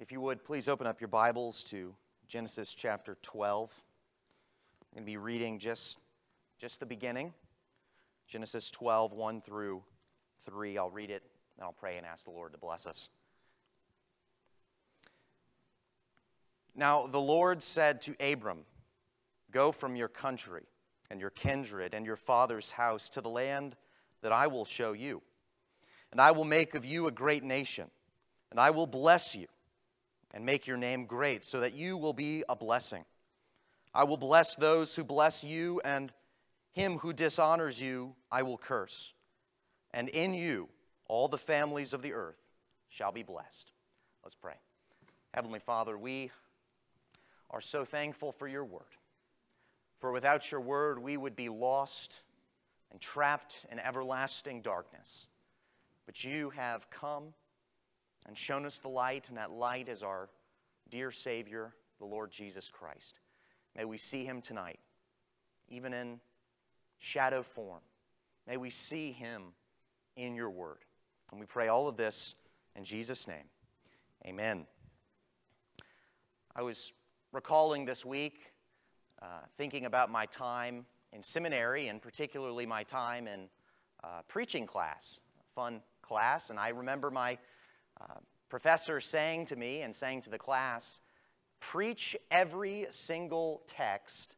[0.00, 1.94] If you would, please open up your Bibles to
[2.26, 3.80] Genesis chapter 12.
[4.82, 5.98] I'm going to be reading just,
[6.58, 7.32] just the beginning.
[8.26, 9.84] Genesis 12, 1 through
[10.46, 10.78] 3.
[10.78, 11.22] I'll read it,
[11.56, 13.08] and I'll pray and ask the Lord to bless us.
[16.74, 18.64] Now the Lord said to Abram,
[19.52, 20.64] Go from your country
[21.08, 23.76] and your kindred and your father's house to the land
[24.22, 25.22] that I will show you.
[26.10, 27.88] And I will make of you a great nation,
[28.50, 29.46] and I will bless you
[30.34, 33.04] and make your name great, so that you will be a blessing.
[33.94, 36.12] I will bless those who bless you, and
[36.72, 39.14] him who dishonors you I will curse.
[39.94, 40.68] And in you
[41.06, 42.42] all the families of the earth
[42.88, 43.70] shall be blessed.
[44.24, 44.54] Let's pray.
[45.32, 46.30] Heavenly Father, we
[47.50, 48.82] are so thankful for your word.
[50.00, 52.20] For without your word, we would be lost
[52.90, 55.26] and trapped in everlasting darkness.
[56.06, 57.34] But you have come
[58.26, 60.28] and shown us the light, and that light is our
[60.90, 63.20] dear Savior, the Lord Jesus Christ.
[63.76, 64.78] May we see him tonight,
[65.68, 66.20] even in
[66.98, 67.80] shadow form.
[68.46, 69.42] May we see him
[70.16, 70.78] in your word.
[71.30, 72.34] And we pray all of this
[72.76, 73.44] in Jesus' name.
[74.26, 74.66] Amen.
[76.54, 76.92] I was
[77.32, 78.52] recalling this week,
[79.20, 83.48] uh, thinking about my time in seminary, and particularly my time in
[84.02, 85.20] uh, preaching class,
[85.54, 86.50] fun class.
[86.50, 87.38] And I remember my
[88.48, 91.00] professor saying to me and saying to the class,
[91.60, 94.36] preach every single text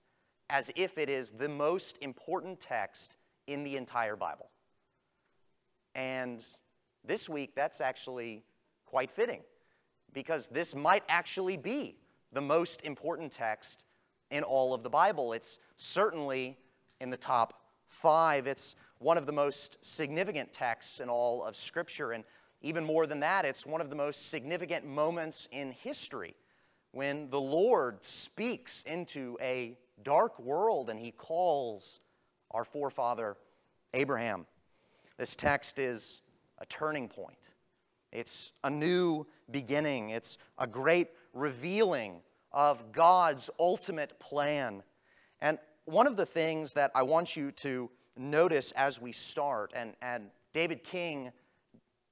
[0.48, 4.50] as if it is the most important text in the entire Bible.
[5.94, 6.44] And
[7.04, 8.44] this week, that's actually
[8.84, 9.40] quite fitting
[10.12, 11.96] because this might actually be
[12.32, 13.84] the most important text
[14.30, 15.32] in all of the Bible.
[15.32, 16.56] It's certainly
[17.00, 18.46] in the top five.
[18.46, 22.12] It's one of the most significant texts in all of Scripture.
[22.12, 22.24] And
[22.67, 26.34] even more than that, it's one of the most significant moments in history
[26.91, 32.00] when the Lord speaks into a dark world and he calls
[32.50, 33.37] our forefather
[33.94, 34.47] Abraham.
[35.16, 36.22] This text is
[36.59, 37.50] a turning point.
[38.10, 40.10] It's a new beginning.
[40.10, 44.82] It's a great revealing of God's ultimate plan.
[45.41, 49.94] And one of the things that I want you to notice as we start, and,
[50.03, 51.31] and David King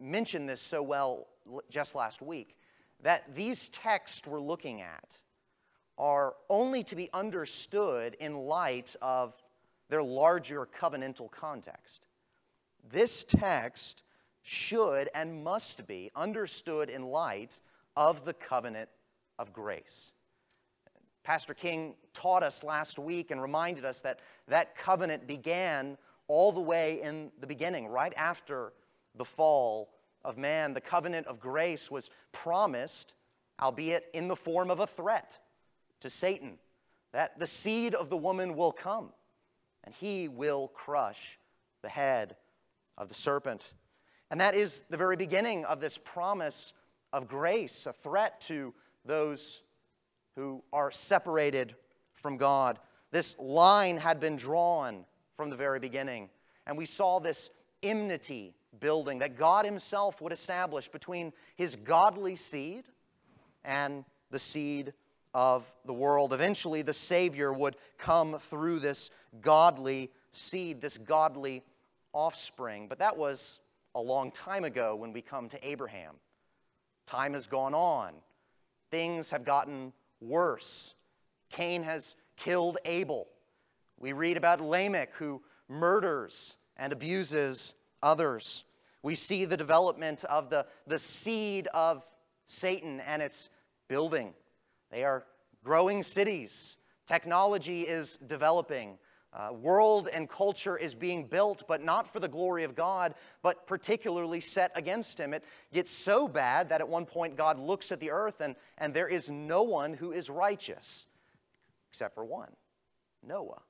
[0.05, 1.27] mentioned this so well
[1.71, 2.57] just last week,
[3.03, 5.17] that these texts we're looking at
[5.99, 9.35] are only to be understood in light of
[9.89, 12.07] their larger covenantal context.
[12.91, 14.03] This text
[14.43, 17.61] should and must be understood in light
[17.97, 18.89] of the covenant
[19.39, 20.13] of grace.
[21.23, 26.61] Pastor King taught us last week and reminded us that that covenant began all the
[26.61, 28.73] way in the beginning, right after
[29.15, 29.94] the fall
[30.25, 30.75] of man.
[30.75, 33.15] The covenant of grace was promised,
[33.61, 35.39] albeit in the form of a threat
[36.01, 36.59] to Satan,
[37.13, 39.13] that the seed of the woman will come
[39.85, 41.39] and he will crush
[41.83, 42.37] the head
[42.99, 43.75] of the serpent.
[44.31, 46.73] And that is the very beginning of this promise
[47.13, 48.75] of grace, a threat to
[49.05, 49.63] those
[50.35, 51.77] who are separated
[52.15, 52.79] from God.
[53.13, 55.05] This line had been drawn
[55.37, 56.31] from the very beginning.
[56.67, 57.51] And we saw this
[57.83, 62.85] enmity building that God Himself would establish between His godly seed
[63.65, 64.93] and the seed
[65.33, 66.33] of the world.
[66.33, 71.63] Eventually, the Savior would come through this godly seed, this godly
[72.13, 72.87] offspring.
[72.89, 73.61] But that was
[73.95, 76.15] a long time ago when we come to Abraham.
[77.07, 78.13] Time has gone on,
[78.91, 80.95] things have gotten worse.
[81.51, 83.29] Cain has killed Abel.
[83.99, 87.75] We read about Lamech who murders and abuses
[88.05, 88.65] others.
[89.03, 92.05] We see the development of the, the seed of
[92.45, 93.51] Satan and its
[93.89, 94.35] building.
[94.91, 95.25] They are
[95.65, 96.79] growing cities.
[97.07, 98.99] Technology is developing.
[99.33, 103.67] Uh, world and culture is being built, but not for the glory of God, but
[103.67, 105.35] particularly set against Him.
[105.35, 108.95] It gets so bad that at one point God looks at the earth and, and
[108.95, 111.07] there is no one who is righteous
[111.91, 112.51] except for one
[113.27, 113.63] Noah.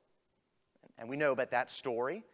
[0.98, 2.24] And we know about that story.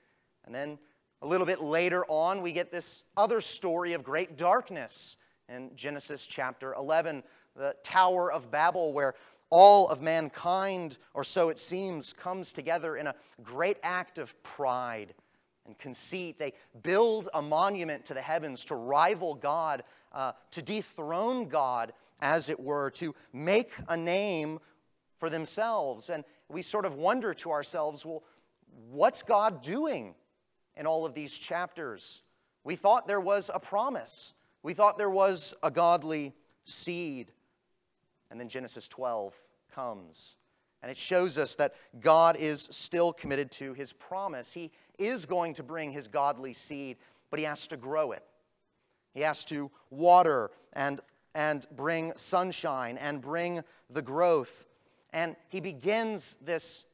[0.44, 0.78] And then
[1.22, 5.16] a little bit later on, we get this other story of great darkness
[5.48, 7.22] in Genesis chapter 11,
[7.56, 9.14] the Tower of Babel, where
[9.50, 15.12] all of mankind, or so it seems, comes together in a great act of pride
[15.66, 16.38] and conceit.
[16.38, 19.82] They build a monument to the heavens to rival God,
[20.12, 24.58] uh, to dethrone God, as it were, to make a name
[25.18, 26.08] for themselves.
[26.08, 28.22] And we sort of wonder to ourselves, well,
[28.90, 30.14] what's God doing
[30.76, 32.22] in all of these chapters?
[32.64, 36.34] We thought there was a promise, we thought there was a godly
[36.64, 37.32] seed.
[38.30, 39.34] And then Genesis 12
[39.74, 40.36] comes.
[40.82, 44.52] And it shows us that God is still committed to his promise.
[44.52, 46.96] He is going to bring his godly seed,
[47.30, 48.24] but he has to grow it.
[49.12, 51.00] He has to water and,
[51.34, 54.66] and bring sunshine and bring the growth.
[55.12, 56.84] And he begins this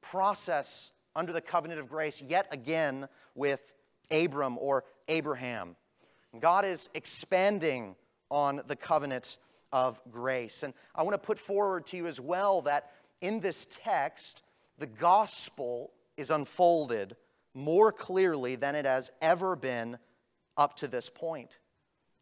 [0.00, 3.74] process under the covenant of grace yet again with
[4.10, 5.76] Abram or Abraham.
[6.40, 7.94] God is expanding
[8.30, 9.36] on the covenant
[9.70, 10.62] of grace.
[10.62, 14.40] And I want to put forward to you as well that in this text,
[14.78, 17.16] the gospel is unfolded
[17.52, 19.98] more clearly than it has ever been
[20.56, 21.58] up to this point.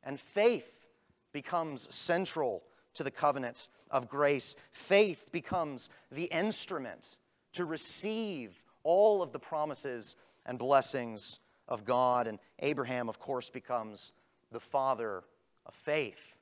[0.03, 0.87] And faith
[1.33, 2.65] becomes central
[2.95, 4.57] to the covenant of grace.
[4.73, 7.17] Faith becomes the instrument
[7.53, 10.17] to receive all of the promises
[10.47, 12.27] and blessings of God.
[12.27, 14.13] And Abraham, of course, becomes
[14.51, 15.25] the father
[15.67, 16.37] of faith.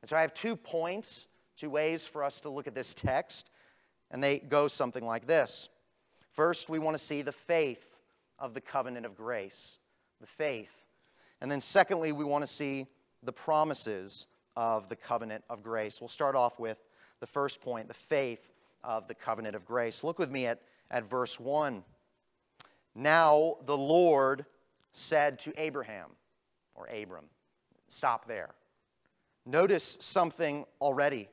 [0.00, 3.50] And so I have two points, two ways for us to look at this text,
[4.10, 5.68] and they go something like this.
[6.32, 7.96] First, we want to see the faith
[8.38, 9.78] of the covenant of grace,
[10.20, 10.86] the faith.
[11.40, 12.86] And then, secondly, we want to see
[13.22, 16.00] the promises of the covenant of grace.
[16.00, 16.78] We'll start off with
[17.20, 20.04] the first point the faith of the covenant of grace.
[20.04, 20.60] Look with me at,
[20.94, 21.84] at verse 1.
[22.94, 24.46] Now the Lord
[24.92, 26.10] said to Abraham,
[26.76, 27.24] or Abram,
[27.88, 28.54] stop there.
[29.44, 31.28] Notice something already.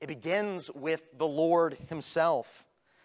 [0.00, 2.64] It begins with the Lord Himself.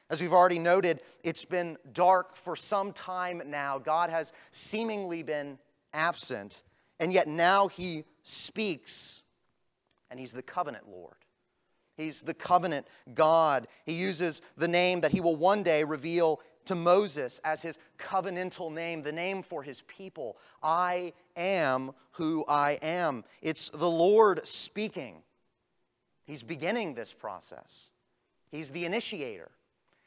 [0.09, 3.77] As we've already noted, it's been dark for some time now.
[3.77, 5.59] God has seemingly been
[5.93, 6.63] absent,
[7.01, 9.21] and yet now He speaks,
[10.09, 11.15] and He's the covenant Lord.
[12.01, 13.67] He's the covenant God.
[13.85, 18.71] He uses the name that He will one day reveal to Moses as his covenantal
[18.71, 20.37] name, the name for his people.
[20.61, 23.23] I am who I am.
[23.41, 25.23] It's the Lord speaking.
[26.25, 27.89] He's beginning this process,
[28.49, 29.51] He's the initiator.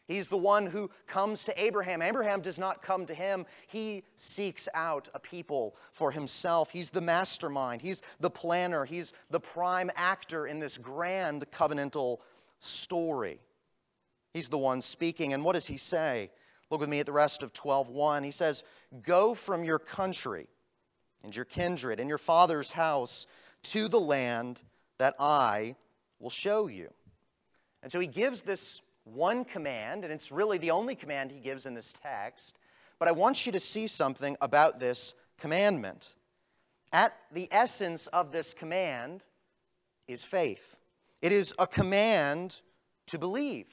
[0.06, 2.03] He's the one who comes to Abraham.
[2.03, 3.47] Abraham does not come to him.
[3.67, 6.71] He seeks out a people for himself.
[6.71, 7.81] He's the mastermind.
[7.81, 8.85] He's the planner.
[8.85, 12.19] He's the prime actor in this grand covenantal
[12.59, 13.41] story.
[14.35, 15.33] He's the one speaking.
[15.33, 16.31] And what does he say?
[16.71, 18.25] Look with me at the rest of 12:1.
[18.25, 18.62] He says,
[19.01, 20.49] "Go from your country
[21.23, 23.27] and your kindred and your father's house
[23.62, 24.62] to the land
[24.99, 25.77] that I
[26.19, 26.93] will show you."
[27.83, 31.67] And so he gives this one command, and it's really the only command he gives
[31.67, 32.59] in this text.
[32.99, 36.15] But I want you to see something about this commandment.
[36.93, 39.25] At the essence of this command
[40.09, 40.77] is faith.
[41.23, 42.61] It is a command
[43.06, 43.73] to believe.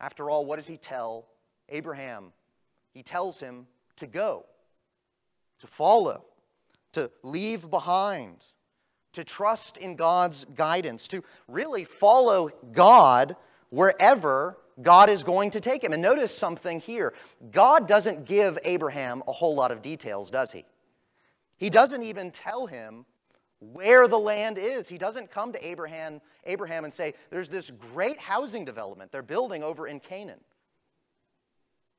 [0.00, 1.26] After all, what does he tell
[1.68, 2.32] Abraham,
[2.92, 3.66] he tells him
[3.96, 4.44] to go,
[5.60, 6.24] to follow,
[6.92, 8.44] to leave behind,
[9.12, 13.36] to trust in God's guidance, to really follow God
[13.70, 15.92] wherever God is going to take him.
[15.92, 17.14] And notice something here
[17.50, 20.64] God doesn't give Abraham a whole lot of details, does he?
[21.56, 23.04] He doesn't even tell him
[23.60, 24.88] where the land is.
[24.88, 29.62] He doesn't come to Abraham, Abraham and say, There's this great housing development they're building
[29.62, 30.40] over in Canaan.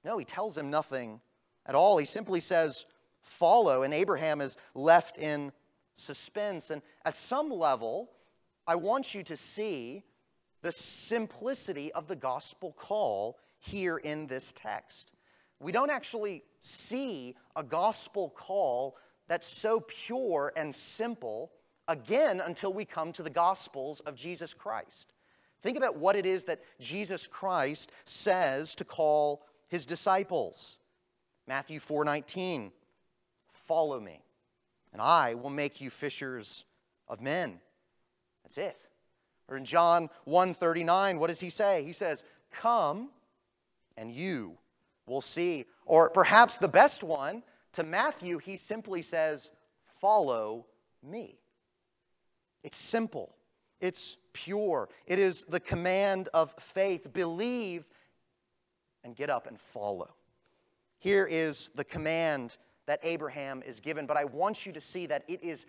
[0.04, 1.22] No, he tells him nothing
[1.66, 1.98] at all.
[1.98, 2.86] He simply says,
[3.22, 5.52] follow, and Abraham is left in
[5.94, 6.70] suspense.
[6.70, 8.10] And at some level,
[8.68, 10.04] I want you to see
[10.62, 15.12] the simplicity of the gospel call here in this text.
[15.60, 21.52] We don't actually see a gospel call that's so pure and simple
[21.88, 25.14] again until we come to the gospels of Jesus Christ.
[25.62, 30.80] Think about what it is that Jesus Christ says to call his disciples.
[31.48, 32.72] Matthew 4:19
[33.52, 34.24] Follow me
[34.92, 36.66] and I will make you fishers
[37.08, 37.62] of men.
[38.44, 38.78] That's it.
[39.52, 41.84] Or in John 1:39 what does he say?
[41.84, 43.12] He says, "Come
[43.98, 44.58] and you
[45.06, 47.44] will see." Or perhaps the best one
[47.74, 49.52] to Matthew he simply says,
[49.84, 50.68] "Follow
[51.04, 51.38] me."
[52.64, 53.36] It's simple.
[53.82, 54.88] It's pure.
[55.06, 57.12] It is the command of faith.
[57.12, 57.86] Believe
[59.04, 60.16] and get up and follow.
[61.00, 65.26] Here is the command that Abraham is given, but I want you to see that
[65.28, 65.66] it is,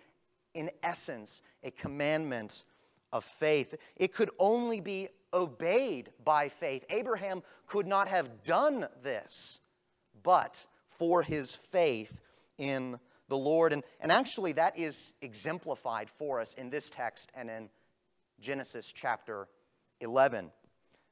[0.53, 2.63] in essence, a commandment
[3.13, 3.75] of faith.
[3.95, 6.83] It could only be obeyed by faith.
[6.89, 9.61] Abraham could not have done this
[10.23, 12.17] but for his faith
[12.57, 13.73] in the Lord.
[13.73, 17.69] And, and actually, that is exemplified for us in this text and in
[18.39, 19.47] Genesis chapter
[19.99, 20.49] 11.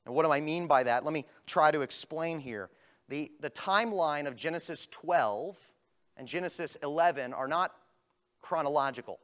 [0.05, 1.03] And what do I mean by that?
[1.03, 2.69] Let me try to explain here.
[3.09, 5.57] The, the timeline of Genesis 12
[6.17, 7.73] and Genesis 11 are not
[8.41, 9.19] chronological.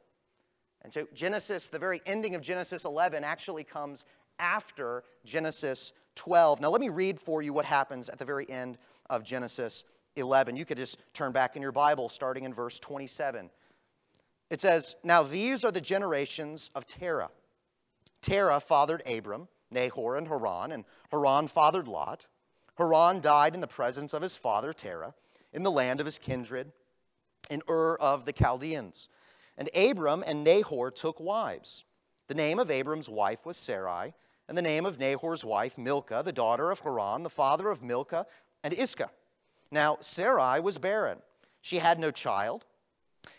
[0.82, 4.04] And so, Genesis, the very ending of Genesis 11, actually comes
[4.38, 6.60] after Genesis 12.
[6.60, 8.78] Now, let me read for you what happens at the very end
[9.10, 9.84] of Genesis
[10.16, 10.56] 11.
[10.56, 13.50] You could just turn back in your Bible, starting in verse 27.
[14.50, 17.30] It says, Now these are the generations of Terah.
[18.22, 22.26] Terah fathered Abram, Nahor, and Haran, and Haran fathered Lot.
[22.76, 25.14] Haran died in the presence of his father Terah,
[25.52, 26.72] in the land of his kindred,
[27.50, 29.08] in Ur of the Chaldeans.
[29.58, 31.84] And Abram and Nahor took wives.
[32.28, 34.14] The name of Abram's wife was Sarai,
[34.48, 38.24] and the name of Nahor's wife Milcah, the daughter of Haran, the father of Milcah
[38.62, 39.10] and Iscah.
[39.70, 41.18] Now Sarai was barren;
[41.60, 42.64] she had no child.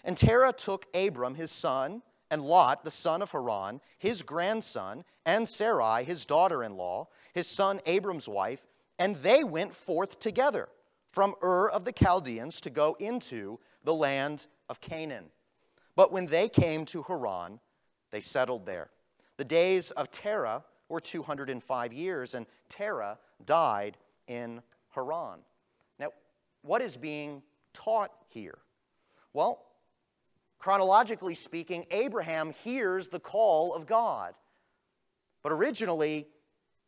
[0.03, 5.47] And Terah took Abram his son, and Lot the son of Haran, his grandson, and
[5.47, 8.67] Sarai his daughter-in-law, his son Abram's wife,
[8.99, 10.67] and they went forth together
[11.11, 15.31] from Ur of the Chaldeans to go into the land of Canaan.
[15.99, 17.59] But when they came to Haran,
[18.11, 18.89] they settled there.
[19.35, 24.61] The days of Terah were 205 years, and Terah died in
[24.95, 25.39] Haran.
[25.99, 26.11] Now,
[26.61, 28.59] what is being taught here?
[29.33, 29.65] Well,
[30.57, 34.35] chronologically speaking, Abraham hears the call of God.
[35.43, 36.27] But originally,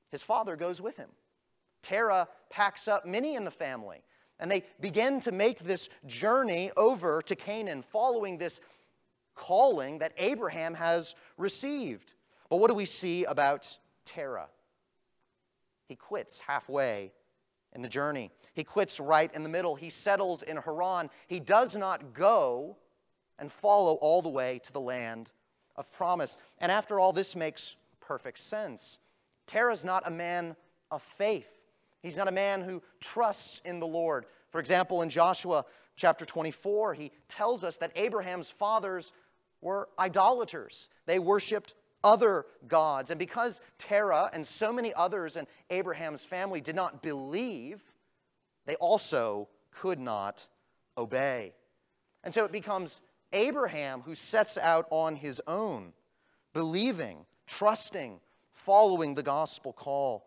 [0.08, 1.10] his father goes with him.
[1.82, 4.04] Terah packs up many in the family,
[4.40, 8.62] and they begin to make this journey over to Canaan, following this
[9.36, 12.14] calling that Abraham has received.
[12.50, 14.50] But what do we see about Terah?
[15.88, 17.12] He quits halfway
[17.74, 18.32] in the journey.
[18.54, 19.76] He quits right in the middle.
[19.76, 21.10] He settles in Haran.
[21.28, 22.78] He does not go
[23.40, 25.32] and follow all the way to the land
[25.76, 26.38] of promise.
[26.60, 28.98] And after all, this makes perfect sense.
[29.48, 30.56] Terah's not a man
[30.92, 31.62] of faith.
[32.02, 34.26] He's not a man who trusts in the Lord.
[34.50, 35.66] For example, in Joshua
[36.02, 39.14] chapter 24, he tells us that Abraham's fathers
[39.62, 40.90] were idolaters.
[41.06, 43.12] They worshiped other gods.
[43.12, 47.84] And because Terah and so many others in Abraham's family did not believe,
[48.66, 50.48] they also could not
[50.98, 51.54] obey.
[52.24, 53.00] And so it becomes
[53.32, 55.94] Abraham who sets out on his own,
[56.54, 58.20] believing, trusting,
[58.54, 60.26] following the gospel call.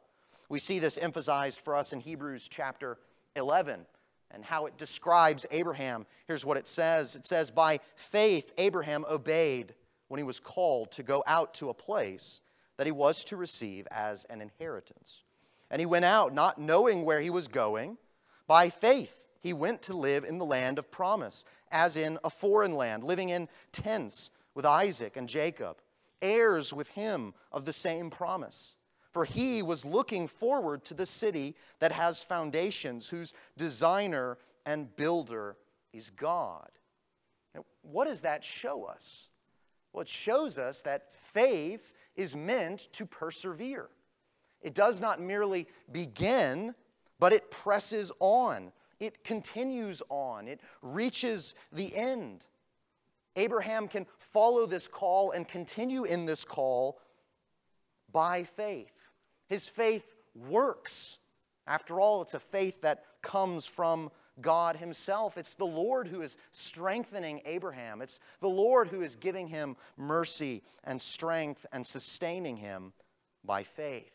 [0.49, 2.99] We see this emphasized for us in Hebrews chapter
[3.35, 3.87] 11
[4.35, 6.07] and how it describes Abraham.
[6.27, 9.75] Here's what it says it says, By faith, Abraham obeyed
[10.09, 12.41] when he was called to go out to a place
[12.77, 15.23] that he was to receive as an inheritance.
[15.71, 17.97] And he went out not knowing where he was going.
[18.47, 22.75] By faith, he went to live in the land of promise, as in a foreign
[22.75, 25.79] land, living in tents with Isaac and Jacob,
[26.23, 28.77] heirs with him of the same promise.
[29.15, 35.57] For he was looking forward to the city that has foundations, whose designer and builder
[35.93, 36.69] is God.
[37.55, 39.29] Now, what does that show us?
[39.93, 43.89] Well, it shows us that faith is meant to persevere.
[44.61, 46.75] It does not merely begin,
[47.21, 48.73] but it presses on.
[48.99, 50.49] It continues on.
[50.49, 52.47] It reaches the end.
[53.37, 56.99] Abraham can follow this call and continue in this call
[58.11, 58.94] by faith.
[59.49, 61.19] His faith works.
[61.67, 64.11] After all, it's a faith that comes from
[64.41, 65.39] God Himself.
[65.39, 68.03] It's the Lord who is strengthening Abraham.
[68.03, 72.93] It's the Lord who is giving him mercy and strength and sustaining him
[73.45, 74.11] by faith.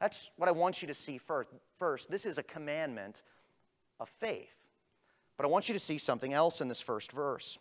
[0.00, 2.10] That's what I want you to see first.
[2.10, 3.22] This is a commandment
[4.00, 4.56] of faith.
[5.36, 7.58] But I want you to see something else in this first verse.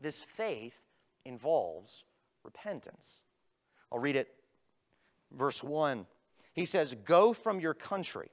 [0.00, 0.80] This faith
[1.26, 2.04] involves
[2.42, 3.20] repentance.
[3.92, 4.32] I'll read it.
[5.32, 6.06] Verse 1.
[6.52, 8.30] He says, Go from your country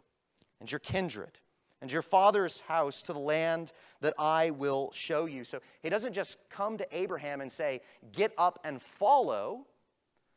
[0.60, 1.40] and your kindred
[1.82, 3.72] and your father's house to the land
[4.02, 5.44] that I will show you.
[5.44, 7.82] So he doesn't just come to Abraham and say,
[8.12, 9.66] Get up and follow,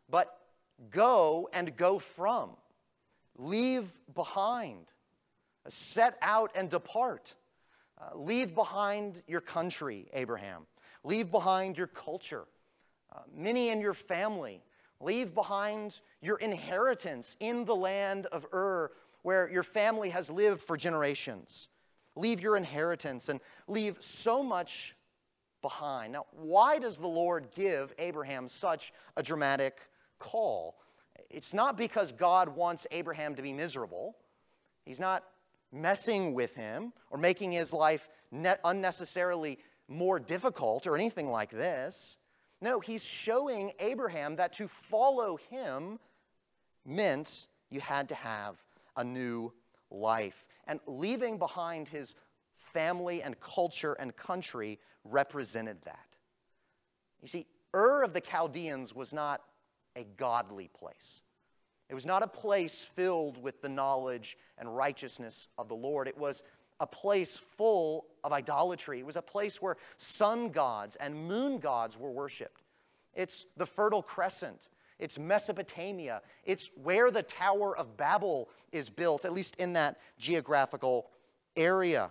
[0.09, 0.39] but
[0.91, 2.51] go and go from.
[3.37, 4.87] Leave behind.
[5.69, 7.35] Set out and depart.
[7.99, 10.67] Uh, leave behind your country, Abraham.
[11.05, 12.45] Leave behind your culture.
[13.13, 14.63] Uh, many in your family.
[15.01, 18.91] Leave behind your inheritance in the land of Ur
[19.23, 21.69] where your family has lived for generations.
[22.17, 24.95] Leave your inheritance and leave so much
[25.63, 26.13] behind.
[26.13, 29.79] Now, why does the Lord give Abraham such a dramatic
[30.19, 30.77] call?
[31.29, 34.17] It's not because God wants Abraham to be miserable.
[34.85, 35.25] He's not
[35.73, 38.09] messing with him or making his life
[38.65, 42.17] unnecessarily more difficult or anything like this.
[42.63, 45.99] No, he's showing Abraham that to follow him
[46.85, 48.63] meant you had to have
[48.97, 49.53] a new
[49.91, 50.47] life.
[50.67, 52.15] And leaving behind his
[52.57, 56.07] family and culture and country represented that.
[57.23, 59.43] You see, Ur of the Chaldeans was not
[59.97, 61.23] a godly place.
[61.89, 66.07] It was not a place filled with the knowledge and righteousness of the Lord.
[66.07, 66.43] It was
[66.81, 68.99] a place full of idolatry.
[68.99, 72.63] It was a place where sun gods and moon gods were worshiped.
[73.15, 74.69] It's the Fertile Crescent.
[74.99, 76.23] It's Mesopotamia.
[76.45, 81.11] It's where the Tower of Babel is built, at least in that geographical
[81.57, 82.11] area.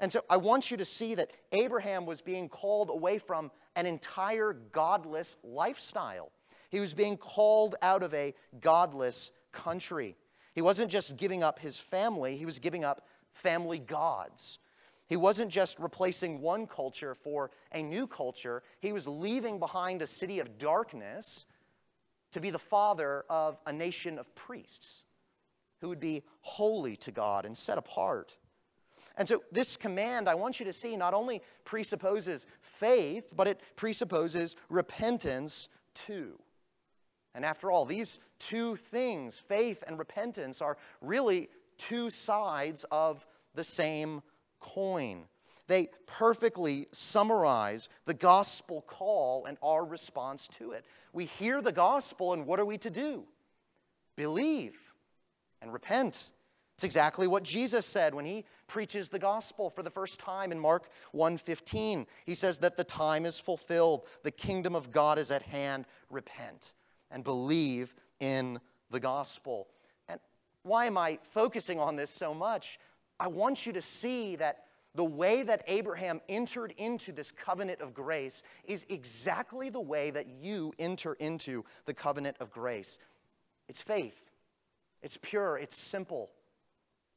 [0.00, 3.86] And so I want you to see that Abraham was being called away from an
[3.86, 6.30] entire godless lifestyle.
[6.70, 10.16] He was being called out of a godless country.
[10.54, 14.58] He wasn't just giving up his family, he was giving up family gods.
[15.08, 20.06] He wasn't just replacing one culture for a new culture, he was leaving behind a
[20.06, 21.46] city of darkness
[22.32, 25.04] to be the father of a nation of priests
[25.80, 28.36] who would be holy to God and set apart.
[29.16, 33.60] And so, this command, I want you to see, not only presupposes faith, but it
[33.76, 36.38] presupposes repentance too.
[37.34, 43.64] And after all, these two things, faith and repentance, are really two sides of the
[43.64, 44.22] same
[44.60, 45.24] coin.
[45.66, 50.84] They perfectly summarize the gospel call and our response to it.
[51.12, 53.24] We hear the gospel, and what are we to do?
[54.16, 54.80] Believe
[55.60, 56.30] and repent.
[56.76, 60.60] It's exactly what Jesus said when he preaches the gospel for the first time in
[60.60, 62.06] Mark 1:15.
[62.26, 65.86] He says that the time is fulfilled, the kingdom of God is at hand.
[66.10, 66.74] Repent
[67.10, 69.68] and believe in the gospel.
[70.66, 72.80] Why am I focusing on this so much?
[73.20, 74.64] I want you to see that
[74.96, 80.26] the way that Abraham entered into this covenant of grace is exactly the way that
[80.26, 82.98] you enter into the covenant of grace.
[83.68, 84.20] It's faith,
[85.02, 86.30] it's pure, it's simple,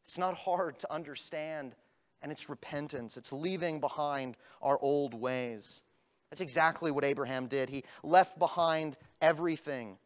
[0.04, 1.74] it's not hard to understand,
[2.22, 3.18] and it's repentance.
[3.18, 5.82] It's leaving behind our old ways.
[6.30, 7.70] That's exactly what Abraham did.
[7.70, 9.98] He left behind everything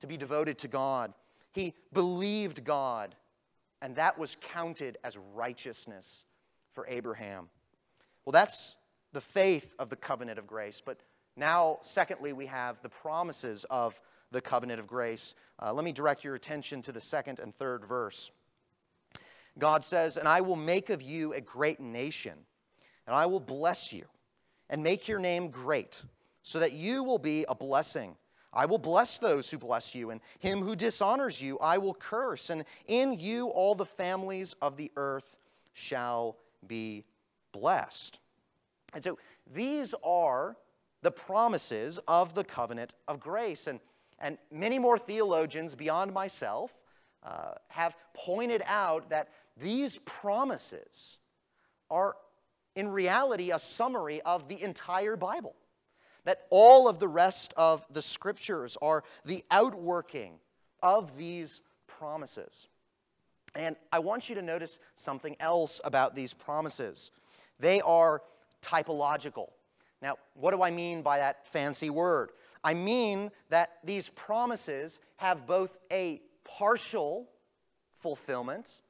[0.00, 1.12] to be devoted to God.
[1.58, 3.16] He believed God,
[3.82, 6.24] and that was counted as righteousness
[6.72, 7.48] for Abraham.
[8.24, 8.76] Well, that's
[9.12, 10.80] the faith of the covenant of grace.
[10.80, 11.00] But
[11.36, 15.34] now, secondly, we have the promises of the covenant of grace.
[15.60, 18.30] Uh, let me direct your attention to the second and third verse.
[19.58, 22.38] God says, And I will make of you a great nation,
[23.04, 24.04] and I will bless you,
[24.70, 26.04] and make your name great,
[26.44, 28.14] so that you will be a blessing.
[28.52, 32.50] I will bless those who bless you, and him who dishonors you I will curse,
[32.50, 35.38] and in you all the families of the earth
[35.74, 37.04] shall be
[37.52, 38.18] blessed.
[38.94, 39.18] And so
[39.52, 40.56] these are
[41.02, 43.66] the promises of the covenant of grace.
[43.66, 43.80] And,
[44.18, 46.72] and many more theologians beyond myself
[47.22, 51.18] uh, have pointed out that these promises
[51.90, 52.16] are,
[52.76, 55.54] in reality, a summary of the entire Bible.
[56.28, 60.34] That all of the rest of the scriptures are the outworking
[60.82, 62.68] of these promises.
[63.54, 67.12] And I want you to notice something else about these promises.
[67.58, 68.20] They are
[68.60, 69.46] typological.
[70.02, 72.32] Now, what do I mean by that fancy word?
[72.62, 77.26] I mean that these promises have both a partial
[78.00, 78.82] fulfillment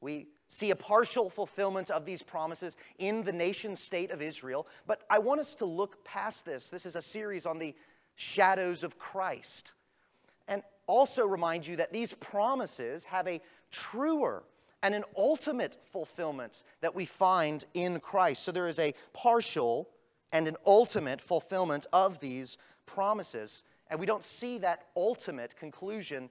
[0.00, 4.66] we see a partial fulfillment of these promises in the nation state of Israel.
[4.84, 6.70] But I want us to look past this.
[6.70, 7.72] This is a series on the
[8.16, 9.70] shadows of Christ.
[10.48, 14.42] And also remind you that these promises have a truer
[14.82, 18.42] and an ultimate fulfillment that we find in Christ.
[18.42, 19.88] So there is a partial
[20.32, 23.62] and an ultimate fulfillment of these promises.
[23.88, 26.28] And we don't see that ultimate conclusion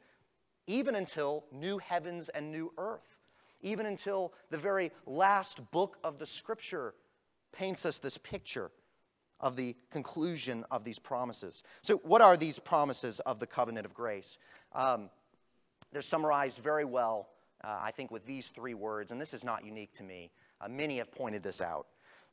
[0.67, 3.18] even until new heavens and new earth
[3.61, 6.93] even until the very last book of the scripture
[7.51, 8.71] paints us this picture
[9.39, 11.63] of the conclusion of these promises.
[11.81, 14.37] So, what are these promises of the covenant of grace?
[14.73, 15.09] Um,
[15.91, 17.29] they're summarized very well,
[17.63, 20.31] uh, I think, with these three words, and this is not unique to me.
[20.61, 21.87] Uh, many have pointed this out.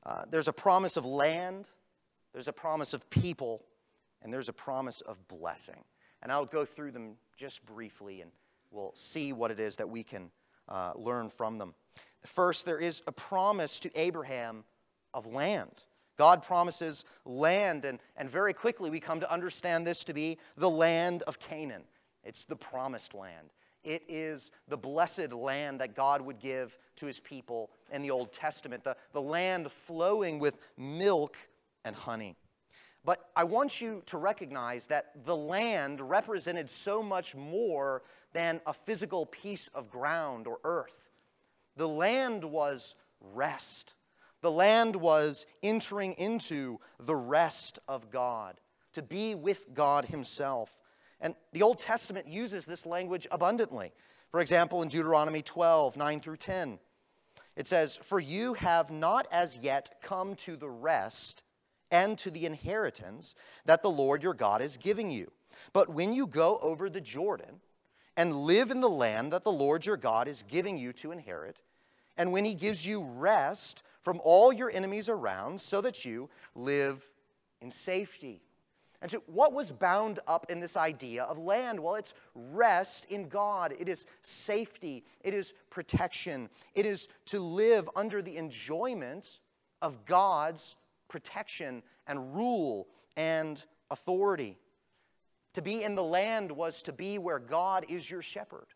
[0.05, 1.67] Uh, there's a promise of land,
[2.33, 3.63] there's a promise of people,
[4.23, 5.85] and there's a promise of blessing.
[6.23, 8.31] And I'll go through them just briefly, and
[8.71, 10.31] we'll see what it is that we can
[10.69, 11.75] uh, learn from them.
[12.25, 14.65] First, there is a promise to Abraham
[15.15, 15.85] of land.
[16.17, 20.71] God promises land, and, and very quickly we come to understand this to be the
[20.71, 21.83] land of Canaan.
[22.25, 23.53] It's the promised land.
[23.85, 28.33] It is the blessed land that God would give to his people in the Old
[28.33, 31.37] Testament, the, the land flowing with milk
[31.85, 32.35] and honey.
[33.07, 38.73] But I want you to recognize that the land represented so much more than a
[38.73, 41.09] physical piece of ground or earth.
[41.77, 43.95] The land was rest.
[44.43, 48.61] The land was entering into the rest of God.
[48.93, 50.79] to be with God Himself.
[51.21, 53.93] And the Old Testament uses this language abundantly.
[54.31, 56.79] For example, in Deuteronomy 12, 9 through 10,
[57.57, 61.43] it says, For you have not as yet come to the rest
[61.91, 65.31] and to the inheritance that the Lord your God is giving you.
[65.73, 67.61] But when you go over the Jordan
[68.17, 71.59] and live in the land that the Lord your God is giving you to inherit,
[72.17, 77.05] and when he gives you rest from all your enemies around, so that you live
[77.61, 78.41] in safety.
[79.03, 81.79] And so, what was bound up in this idea of land?
[81.79, 83.75] Well, it's rest in God.
[83.79, 85.05] It is safety.
[85.23, 86.49] It is protection.
[86.75, 89.39] It is to live under the enjoyment
[89.83, 90.77] of God's
[91.09, 94.59] protection and rule and authority.
[95.55, 98.67] To be in the land was to be where God is your shepherd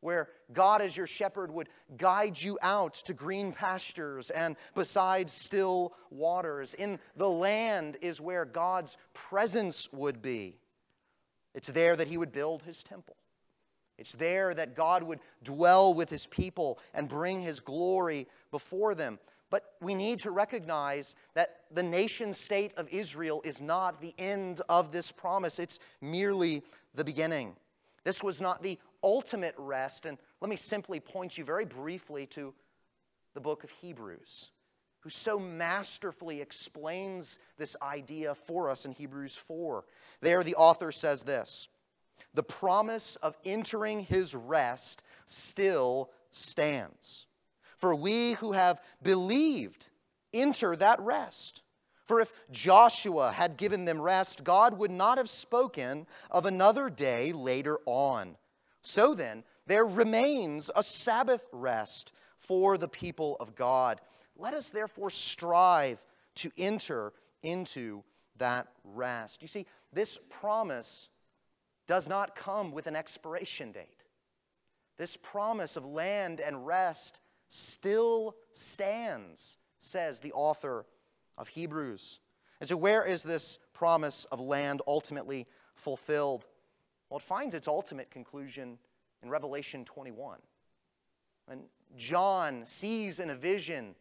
[0.00, 5.94] where God, as your shepherd, would guide you out to green pastures and beside still
[6.10, 6.74] waters.
[6.74, 10.56] In the land is where God's presence would be.
[11.54, 13.16] It's there that He would build His temple.
[13.98, 19.18] It's there that God would dwell with His people and bring His glory before them.
[19.50, 24.60] But we need to recognize that the nation state of Israel is not the end
[24.68, 26.62] of this promise, it's merely
[26.94, 27.56] the beginning.
[28.04, 30.06] This was not the ultimate rest.
[30.06, 32.54] And let me simply point you very briefly to
[33.34, 34.50] the book of Hebrews,
[35.00, 39.84] who so masterfully explains this idea for us in Hebrews 4.
[40.20, 41.68] There, the author says this
[42.34, 47.26] The promise of entering his rest still stands.
[47.80, 49.88] For we who have believed
[50.34, 51.62] enter that rest.
[52.04, 57.32] For if Joshua had given them rest, God would not have spoken of another day
[57.32, 58.36] later on.
[58.82, 64.00] So then, there remains a Sabbath rest for the people of God.
[64.36, 66.04] Let us therefore strive
[66.36, 67.12] to enter
[67.42, 68.02] into
[68.36, 69.40] that rest.
[69.40, 71.08] You see, this promise
[71.86, 74.04] does not come with an expiration date.
[74.98, 80.86] This promise of land and rest still stands, says the author
[81.36, 82.20] of Hebrews.
[82.60, 86.46] And so, where is this promise of land ultimately fulfilled?
[87.08, 88.78] Well, it finds its ultimate conclusion
[89.22, 90.38] in Revelation 21.
[91.48, 91.62] And
[91.96, 93.96] John sees in a vision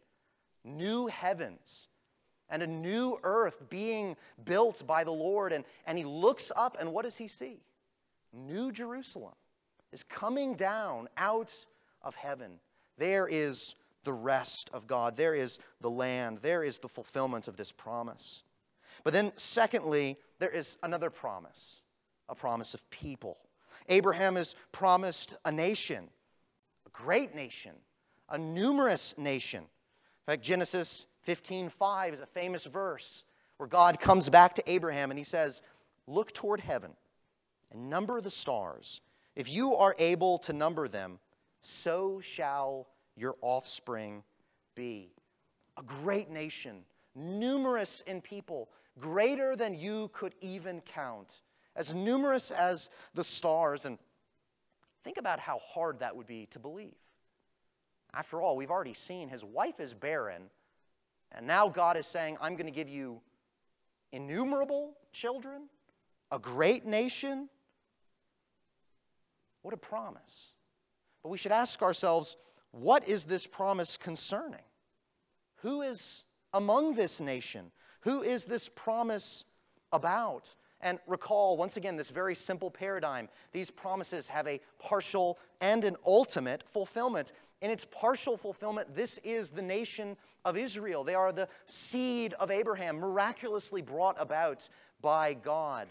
[0.64, 1.88] new heavens
[2.50, 5.54] and a new earth being built by the Lord.
[5.54, 7.64] And, and he looks up, and what does he see?
[8.32, 9.34] New Jerusalem
[9.92, 11.66] is coming down out
[12.04, 12.60] of heaven.
[13.00, 15.18] There is the rest of God.
[15.18, 16.40] There is the land.
[16.42, 18.44] There is the fulfillment of this promise.
[19.04, 21.82] But then, secondly, there is another promise
[22.28, 23.38] a promise of people.
[23.88, 26.08] Abraham is promised a nation,
[26.86, 27.72] a great nation,
[28.30, 29.62] a numerous nation.
[29.62, 33.24] In fact, Genesis 15:5 is a famous verse
[33.58, 35.64] where God comes back to Abraham and he says,
[36.06, 36.96] "Look toward heaven
[37.72, 39.02] and number the stars.
[39.36, 41.20] If you are able to number them,
[41.62, 44.24] so shall your offspring
[44.76, 45.14] be."
[45.78, 51.42] A great nation, numerous in people, greater than you could even count
[51.76, 53.86] as numerous as the stars.
[53.86, 53.98] And
[55.04, 56.98] think about how hard that would be to believe.
[58.14, 60.50] After all, we've already seen his wife is barren,
[61.32, 63.22] and now God is saying, I'm going to give you
[64.12, 65.70] innumerable children,
[66.32, 67.50] a great nation.
[69.62, 70.52] What a promise.
[71.24, 72.38] But we should ask ourselves,
[72.72, 74.62] what is this promise concerning?
[75.58, 77.72] Who is among this nation?
[78.02, 79.44] Who is this promise
[79.92, 80.54] about?
[80.82, 83.28] And recall, once again, this very simple paradigm.
[83.52, 87.34] These promises have a partial and an ultimate fulfillment.
[87.62, 91.04] In its partial fulfillment, this is the nation of Israel.
[91.04, 94.70] They are the seed of Abraham, miraculously brought about
[95.02, 95.90] by God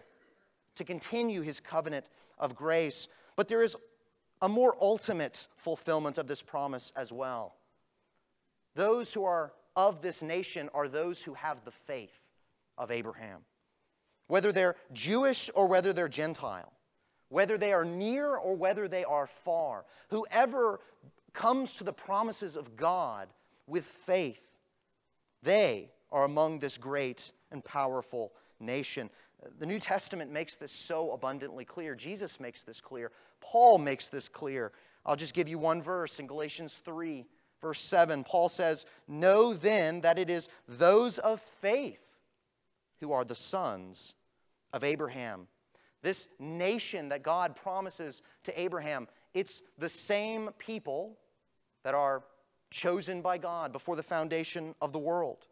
[0.76, 2.06] to continue his covenant
[2.38, 3.08] of grace.
[3.36, 3.76] But there is
[4.42, 7.56] a more ultimate fulfillment of this promise as well.
[8.74, 12.20] Those who are of this nation are those who have the faith
[12.76, 13.44] of Abraham
[14.28, 16.72] whether they're Jewish or whether they're Gentile,
[17.30, 20.80] whether they are near or whether they are far, whoever
[21.32, 23.28] comes to the promises of God
[23.66, 24.40] with faith,
[25.42, 29.10] they are among this great and powerful nation.
[29.58, 31.94] The New Testament makes this so abundantly clear.
[31.94, 33.12] Jesus makes this clear.
[33.40, 34.72] Paul makes this clear.
[35.06, 37.24] I'll just give you one verse in Galatians 3,
[37.60, 38.24] verse 7.
[38.24, 42.00] Paul says, Know then that it is those of faith
[43.00, 44.14] who are the sons
[44.72, 45.46] of Abraham.
[46.02, 51.16] This nation that God promises to Abraham, it's the same people
[51.84, 52.22] that are
[52.70, 55.47] chosen by God before the foundation of the world.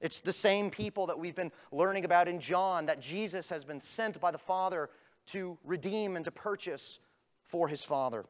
[0.00, 3.80] It's the same people that we've been learning about in John that Jesus has been
[3.80, 4.90] sent by the Father
[5.26, 7.00] to redeem and to purchase
[7.44, 8.24] for his Father.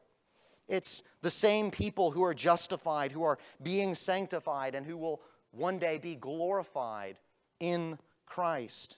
[0.67, 5.79] It's the same people who are justified, who are being sanctified, and who will one
[5.79, 7.17] day be glorified
[7.59, 8.97] in Christ.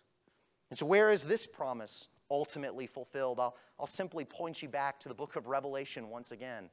[0.69, 3.39] And so, where is this promise ultimately fulfilled?
[3.39, 6.69] I'll, I'll simply point you back to the book of Revelation once again,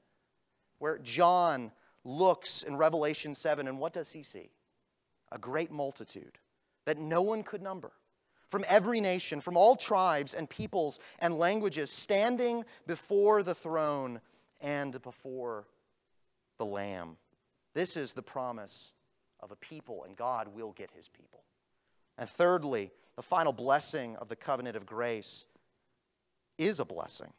[0.78, 1.70] where John
[2.04, 4.50] looks in Revelation 7, and what does he see?
[5.32, 6.38] A great multitude
[6.86, 7.92] that no one could number
[8.48, 14.20] from every nation, from all tribes and peoples and languages, standing before the throne
[14.60, 15.66] and before
[16.56, 17.16] the Lamb.
[17.74, 18.92] This is the promise
[19.40, 21.44] of a people, and God will get his people.
[22.16, 25.44] And thirdly, the final blessing of the covenant of grace
[26.56, 27.32] is a blessing.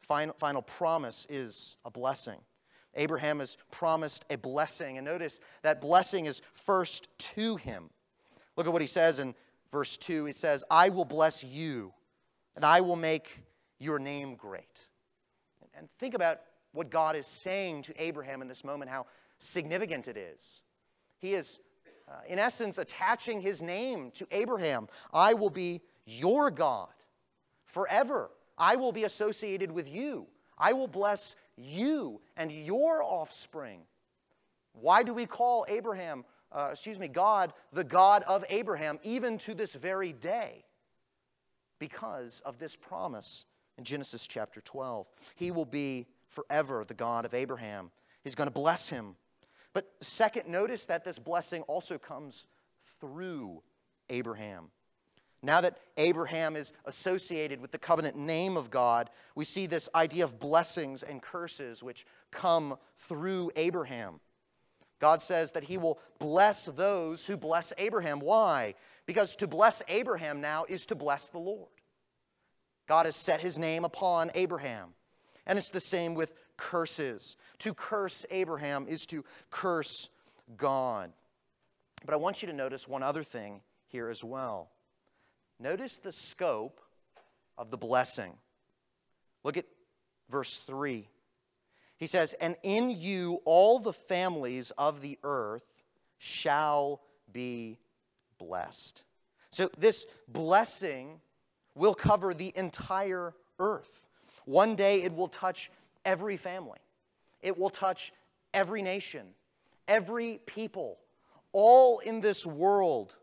[0.00, 2.38] Final, final promise is a blessing.
[2.94, 7.90] Abraham is promised a blessing, and notice that blessing is first to him.
[8.56, 9.34] Look at what he says in
[9.70, 10.24] verse 2.
[10.24, 11.92] He says, I will bless you,
[12.56, 13.42] and I will make
[13.78, 14.88] your name great.
[15.74, 16.40] And think about
[16.72, 19.06] what God is saying to Abraham in this moment, how
[19.38, 20.60] significant it is.
[21.18, 21.58] He is,
[22.08, 24.88] uh, in essence, attaching his name to Abraham.
[25.12, 26.88] I will be your God
[27.64, 28.30] forever.
[28.58, 30.26] I will be associated with you.
[30.58, 33.80] I will bless you and your offspring.
[34.72, 39.54] Why do we call Abraham, uh, excuse me, God, the God of Abraham, even to
[39.54, 40.64] this very day?
[41.78, 43.44] Because of this promise
[43.78, 45.06] in Genesis chapter 12.
[45.36, 47.90] He will be forever the God of Abraham.
[48.22, 49.16] He's going to bless him.
[49.72, 52.44] But second, notice that this blessing also comes
[53.00, 53.62] through
[54.08, 54.70] Abraham.
[55.42, 60.24] Now that Abraham is associated with the covenant name of God, we see this idea
[60.24, 64.20] of blessings and curses which come through Abraham.
[65.00, 68.20] God says that he will bless those who bless Abraham.
[68.20, 68.74] Why?
[69.06, 71.70] Because to bless Abraham now is to bless the Lord.
[72.86, 74.90] God has set his name upon Abraham.
[75.46, 77.36] And it's the same with curses.
[77.60, 80.10] To curse Abraham is to curse
[80.58, 81.12] God.
[82.04, 84.70] But I want you to notice one other thing here as well.
[85.60, 86.80] Notice the scope
[87.58, 88.32] of the blessing.
[89.44, 89.66] Look at
[90.30, 91.06] verse 3.
[91.98, 95.66] He says, And in you all the families of the earth
[96.16, 97.78] shall be
[98.38, 99.02] blessed.
[99.50, 101.20] So this blessing
[101.74, 104.06] will cover the entire earth.
[104.46, 105.70] One day it will touch
[106.06, 106.78] every family,
[107.42, 108.12] it will touch
[108.54, 109.26] every nation,
[109.86, 110.98] every people,
[111.52, 113.14] all in this world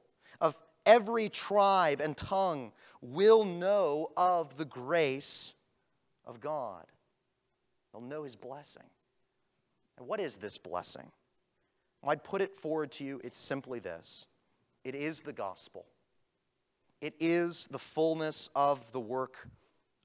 [0.87, 2.71] every tribe and tongue
[3.01, 5.53] will know of the grace
[6.25, 6.85] of God.
[7.91, 8.89] They'll know his blessing.
[9.97, 11.11] And what is this blessing?
[12.01, 13.21] Well, I'd put it forward to you.
[13.23, 14.25] It's simply this
[14.83, 15.85] it is the gospel,
[17.01, 19.47] it is the fullness of the work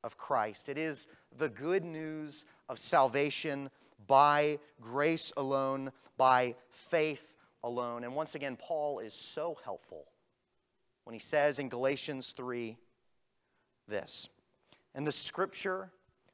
[0.04, 0.68] of Christ.
[0.68, 1.06] It is
[1.38, 3.70] the good news of salvation
[4.08, 8.02] by grace alone, by faith alone.
[8.02, 10.06] And once again, Paul is so helpful
[11.04, 12.76] when he says in Galatians 3
[13.88, 14.28] this
[14.94, 15.90] And the scripture,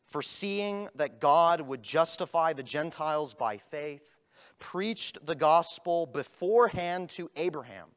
[0.06, 4.16] foreseeing that God would justify the Gentiles by faith,
[4.58, 7.88] preached the gospel beforehand to Abraham,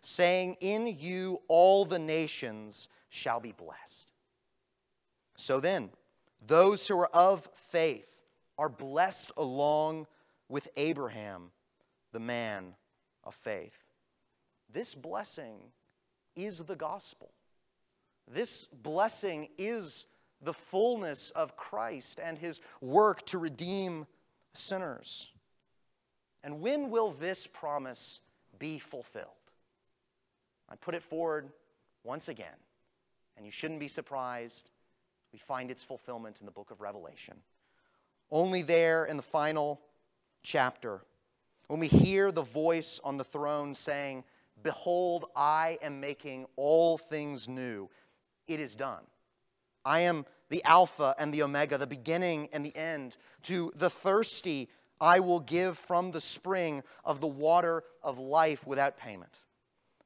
[0.00, 4.12] saying, In you all the nations shall be blessed.
[5.36, 5.90] So then,
[6.46, 8.24] those who are of faith
[8.58, 10.06] are blessed along
[10.48, 11.50] with Abraham,
[12.12, 12.74] the man
[13.24, 13.76] of faith.
[14.72, 15.58] This blessing
[16.36, 17.30] is the gospel.
[18.30, 20.06] This blessing is
[20.40, 24.06] the fullness of Christ and his work to redeem
[24.52, 25.30] sinners.
[26.42, 28.20] And when will this promise
[28.58, 29.28] be fulfilled?
[30.68, 31.48] I put it forward
[32.02, 32.56] once again,
[33.36, 34.70] and you shouldn't be surprised
[35.32, 37.34] we find its fulfillment in the book of Revelation.
[38.30, 39.80] Only there in the final
[40.44, 41.00] chapter,
[41.66, 44.22] when we hear the voice on the throne saying,
[44.62, 47.88] Behold, I am making all things new,
[48.46, 49.02] it is done.
[49.84, 53.16] I am the Alpha and the Omega, the beginning and the end.
[53.42, 54.68] To the thirsty,
[55.00, 59.42] I will give from the spring of the water of life without payment.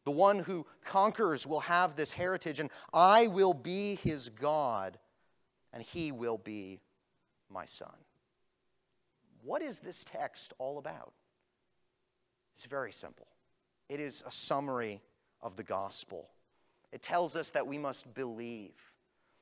[0.04, 4.98] The one who conquers will have this heritage, and I will be his God
[5.72, 6.80] and he will be
[7.50, 7.94] my son.
[9.42, 11.12] What is this text all about?
[12.54, 13.28] It's very simple.
[13.88, 15.00] It is a summary
[15.40, 16.28] of the gospel.
[16.92, 18.74] It tells us that we must believe,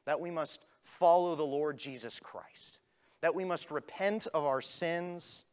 [0.05, 2.79] that we must follow the Lord Jesus Christ,
[3.21, 5.45] that we must repent of our sins,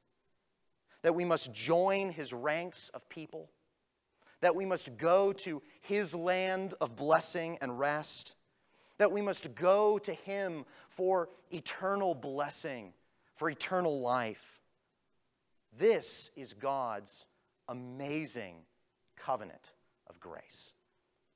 [1.02, 3.50] that we must join his ranks of people,
[4.42, 8.36] that we must go to his land of blessing and rest,
[8.98, 12.94] that we must go to him for eternal blessing,
[13.36, 14.60] for eternal life.
[15.78, 17.26] This is God's
[17.68, 18.56] amazing
[19.18, 19.74] covenant
[20.10, 20.74] of grace.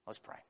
[0.06, 0.47] Let's pray.